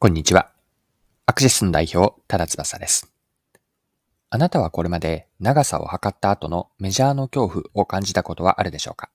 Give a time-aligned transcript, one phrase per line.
[0.00, 0.52] こんにちは。
[1.26, 3.12] アクシスの代表、ただ翼です。
[4.30, 9.10] あなたはこれまで長さを測った後のメジャーの恐怖を感じたことはあるでしょうか？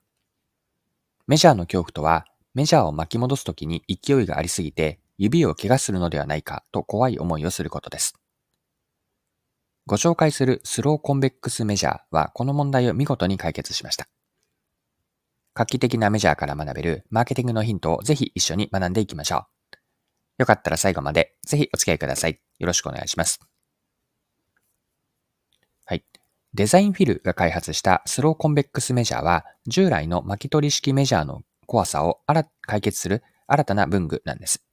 [1.25, 8.15] メジャーの恐怖とは、メジャーを巻き戻すときに勢いがありすぎて指を怪我するのではないかと怖い思いをすることです。
[9.85, 14.09] ご紹介するスローコンベックスメジャーはこの問題を見事に解決しました。
[15.53, 19.52] 画期的なメジャーから学べるマーケティングのヒントをぜひ一緒に学んでいきましょう。
[20.37, 22.39] よかったら最後までぜひお付き合いください。
[22.59, 23.39] よろしくお願いします。
[25.85, 26.03] はい。
[26.53, 32.21] デザインフィルが開発したスローコンベックスメジャーは従来の巻き取り式メジャーの怖さを
[32.61, 34.63] 解決する新たな文具なんです。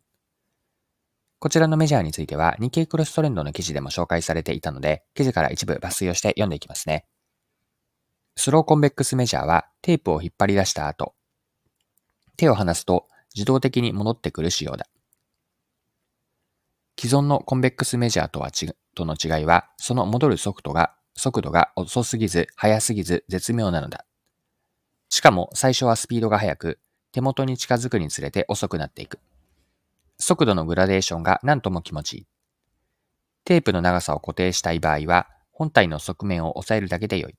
[1.39, 7.07] こちらのメジャーについては日経クロストレンドの記事でも紹介されていたので、記事から一部抜粋をして読んでいきますね。
[8.37, 11.15] スローコンベックスメジャーはテープを引っ張り出した後、
[12.37, 14.87] 手を離すと自動的に戻ってくる仕様だ。
[17.01, 24.05] 既存のコンベックスメジャーとはちとの違いは、その戻る速度が、速度が遅すぎず、速すぎず、絶妙なのだ。
[25.09, 26.79] しかも、最初はスピードが速く、
[27.11, 29.19] 手元に近づくにつれて遅くなっていく。
[30.19, 32.27] 速度のグラデーションが何とも気持ちいい。
[33.47, 37.35] テープの長さを固定したい場合は、本体の側面を押さえるだけでよい。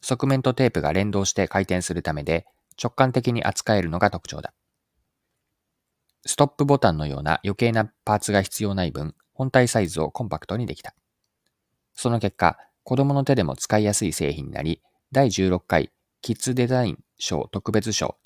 [0.00, 2.46] 側面とテープが連動して回転するためで、
[2.82, 4.54] 直感的に扱えるのが特徴だ。
[6.26, 10.94] ストップボタンのような余計なパーツが必要ない分、本体サイズをコンパクトにできた。
[11.92, 15.90] その結果、子供の手でも使いやすい製品になり、第16回
[16.22, 18.16] キッズデザイン賞特別賞、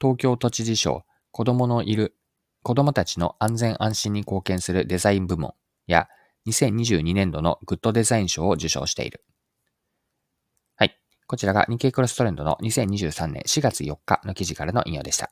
[0.00, 2.16] 東京都知事賞、子供のいる、
[2.62, 5.54] 子供たちの安全安心に貢献するデザイン部門
[5.86, 6.08] や、
[6.46, 9.22] 2022年度のグッドデザイン賞を受賞している。
[10.76, 10.98] はい。
[11.26, 15.30] こちらが日経クロストレンドの2023年4月4日の記事からの引用でした。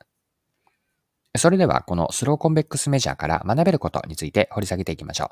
[1.37, 5.29] それではこのスローコンベックスメジャーから学べることについて掘り下げていきましょう。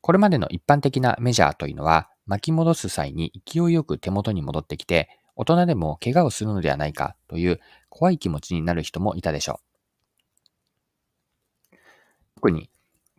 [0.00, 9.60] これまでの一般的なメジャーというのは巻き戻す際に勢いよく手元に戻ってきて大人でも怪我をするのではないかという怖い気持ちになる人もいたでしょ
[11.72, 11.76] う。
[12.36, 12.70] 特に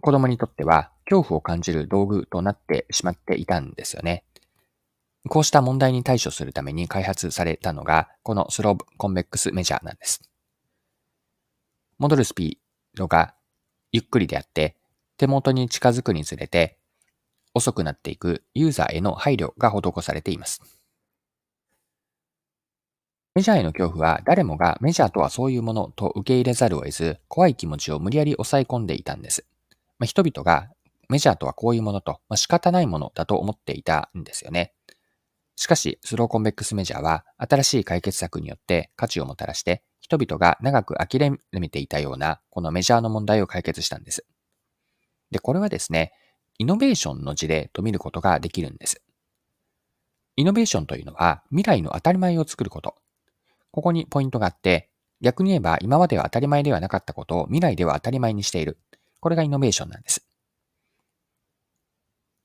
[0.02, 4.24] 子供にとっては恐怖を感じる道具となってしまっていたんですよね。
[5.30, 10.31] こうした問題に対処するために開発されたのがこのスローコンベックスメジャーなんです。
[12.02, 13.36] 戻るスピードが
[13.92, 14.76] ゆっくりであって、
[15.18, 16.80] 手元に近づくにつれて
[17.54, 20.64] 遅くなっていくユーザーへの配慮が施されています。
[23.36, 29.46] メジャーへの恐怖は誰もがメジャーとはそういうものと受け入れざるを得ず、怖い気持ちを無理やり抑え込んでいたんです。
[30.00, 30.70] まあ、人々が
[31.08, 34.74] メジャーとはこういうものと、まあ、仕方ないものだと思っていたんですよね。
[35.56, 44.26] しかし、スローコンベックスメジャーは新しい解決策によって価値をもたらして人々が長く諦めていたような、このメジャーの問題を解決したんです。
[45.32, 46.12] で、これはですね、
[46.58, 49.02] イノベーションの事例と見ることができるんです。
[50.36, 52.96] イノベーションというのは未来の当たり前を作ること。
[53.72, 54.90] ここにポイントがあって、
[55.22, 58.80] 逆に言えば今までは当たり前ではなかったことを未来では当たり前にしている。
[59.22, 60.28] これがイノベーションなんです。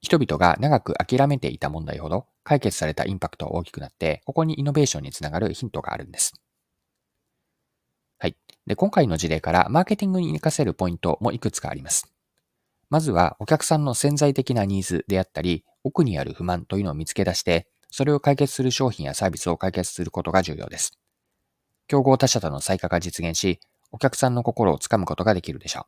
[0.03, 6.35] 人々が長く諦めていた問題ほど解決されたインパクトは大きくなって、ここにイノベーションにつながるヒントがあるんです。
[8.67, 12.13] で、今回の事例からマーケティングに活かせるポイントもいくつかあります。
[12.91, 20.99] まずはお客さんの潜在的なニーズであったり、奥にある不満というのを見つけ出して、それを解決する商品やサービスを解決することが重要です。
[21.89, 23.61] 競合他社との再化が実現し、
[23.93, 25.85] お客さんの心をつかむことができるでしょう。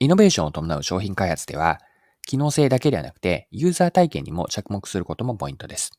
[0.00, 1.80] イノベーションを伴う商品開発では、
[2.26, 5.92] 機能性だけではなくて、ユーザー体験にも着目することもポイントです。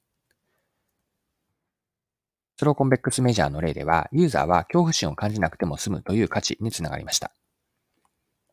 [2.58, 7.32] スローコンベックスメジャーの例では、ユーザーは恐怖心を感じなくても済むという価値につながりました。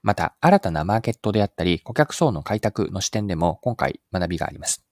[0.02, 4.84] また、新たなマーケットであったり、顧客層の開拓の視点でも今回学びがあります。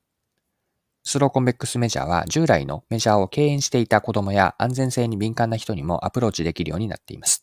[1.02, 7.42] スローコンベックスメジャーは従来のメジャーを敬遠していた子供や安全性に敏感な人にもアプローチできるようになっています。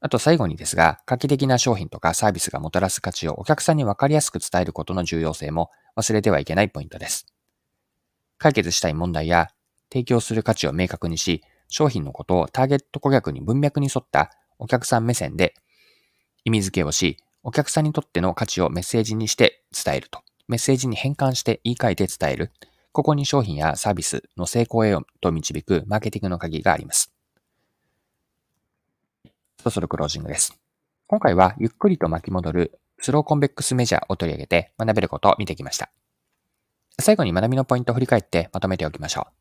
[0.00, 7.26] あと最後にですが、画期的な商品とかサービスがもたらす価値をお客さんにわかりやすく伝えることの重要性も忘れてはいけないポイントです。
[8.38, 9.48] 解決したい問題や
[9.92, 15.54] 提供する価値を明確にし、商品のことをターゲット顧客に文脈に沿ったお客さん目線で
[16.44, 20.20] 意味付けをし、お客さんにとっての価値をメッセージにして伝えると。
[20.48, 22.50] メッセージに変換して言い換えて伝える。
[22.92, 27.12] ここに商品やサービスの成功へと導くマーケティングの鍵があります。
[29.58, 30.58] そろそろクロージングです。
[31.06, 35.90] 今回はゆっくりと巻き戻るスローコンベックスメジャーを取り上げて学べることを見てきました。
[36.98, 39.39] 最後に学びのポイントを振り返ってまとめておきましょう。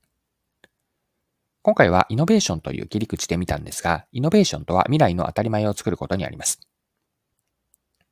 [1.62, 6.62] 今回はイノベーションという切り口で見たんですが、イノベーションとは未来の当たり前を作ることにあります。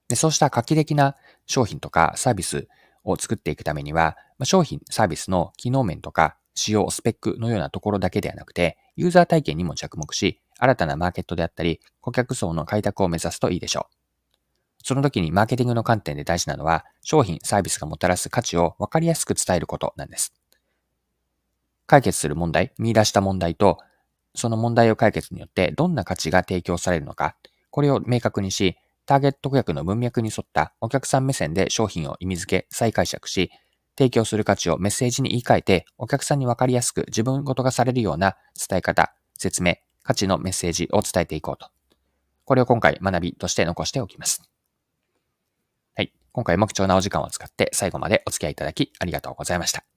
[0.10, 1.16] でそうした画期的な
[1.46, 2.68] 商品とかサービス
[3.04, 13.96] を作っていくためには、商品、サービスの機能面とか仕様、スペックのようなところだけではなくて、ユーザー体験にも着目し、新たなマーケットであったり、顧客層の開拓を目指すといいでしょう。
[14.84, 20.34] その時にマーケティングの観点で大事なのは、商品、サービスがもたらす価値を分かりやすく伝えることなんです。
[21.88, 23.80] 解決する問題、見出した問題と、
[24.36, 27.36] その問題を解決によってどんな価値が提供されるのか、
[27.72, 33.50] これを明確にし、ターゲット顧客の文脈に沿ったお客さん目線で商品を意味付け、再解釈し、
[33.98, 38.36] 提供する価値をメッセージに言い換えて、お客さんにわかりやすく自分ごとがされるような
[38.70, 41.70] 伝え方、説明、価値のメッセージを伝えていこうと。
[42.46, 44.42] これを今回学びとして残しておきます。
[45.96, 46.14] はい。
[46.32, 49.97] 今回も貴重なお時間を使って最後までお付き合いいただきありがとうございました。